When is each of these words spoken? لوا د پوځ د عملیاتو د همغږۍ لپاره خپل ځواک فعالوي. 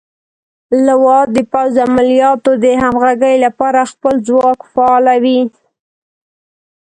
لوا 0.85 1.19
د 1.35 1.37
پوځ 1.51 1.71
د 1.75 1.79
عملیاتو 1.87 2.51
د 2.63 2.65
همغږۍ 2.81 3.35
لپاره 3.45 3.89
خپل 3.91 4.13
ځواک 4.27 4.59
فعالوي. 4.73 5.39